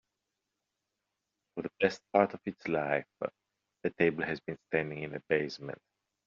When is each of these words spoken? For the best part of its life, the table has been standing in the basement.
For 1.53 1.61
the 1.61 1.69
best 1.79 2.01
part 2.11 2.33
of 2.33 2.39
its 2.45 2.67
life, 2.67 3.05
the 3.83 3.91
table 3.91 4.23
has 4.25 4.39
been 4.39 4.57
standing 4.71 5.03
in 5.03 5.11
the 5.11 5.19
basement. 5.29 5.77